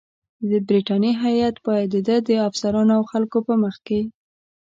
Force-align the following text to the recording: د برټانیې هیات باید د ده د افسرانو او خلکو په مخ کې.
د 0.49 0.51
برټانیې 0.67 1.11
هیات 1.23 1.55
باید 1.65 1.87
د 1.93 1.95
ده 2.07 2.15
د 2.27 2.29
افسرانو 2.47 2.91
او 2.97 3.01
خلکو 3.11 3.37
په 3.47 3.53
مخ 3.63 3.75
کې. 3.87 4.01